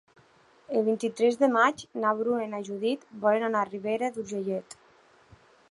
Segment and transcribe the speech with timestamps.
[0.77, 4.79] El vint-i-tres de maig na Bruna i na Judit volen anar a Ribera d'Urgellet.